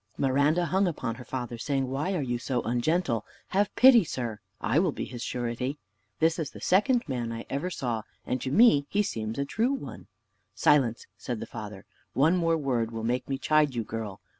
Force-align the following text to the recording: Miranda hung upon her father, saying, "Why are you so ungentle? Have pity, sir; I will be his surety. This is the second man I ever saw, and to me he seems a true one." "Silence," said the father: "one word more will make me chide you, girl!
Miranda 0.17 0.65
hung 0.65 0.87
upon 0.87 1.13
her 1.13 1.23
father, 1.23 1.59
saying, 1.59 1.87
"Why 1.87 2.15
are 2.15 2.23
you 2.23 2.39
so 2.39 2.63
ungentle? 2.63 3.23
Have 3.49 3.69
pity, 3.75 4.03
sir; 4.03 4.39
I 4.59 4.79
will 4.79 4.91
be 4.91 5.05
his 5.05 5.21
surety. 5.21 5.77
This 6.17 6.39
is 6.39 6.49
the 6.49 6.59
second 6.59 7.07
man 7.07 7.31
I 7.31 7.45
ever 7.51 7.69
saw, 7.69 8.01
and 8.25 8.41
to 8.41 8.49
me 8.49 8.87
he 8.89 9.03
seems 9.03 9.37
a 9.37 9.45
true 9.45 9.73
one." 9.73 10.07
"Silence," 10.55 11.05
said 11.19 11.39
the 11.39 11.45
father: 11.45 11.85
"one 12.13 12.41
word 12.41 12.63
more 12.89 12.97
will 12.97 13.03
make 13.03 13.29
me 13.29 13.37
chide 13.37 13.75
you, 13.75 13.83
girl! 13.83 14.19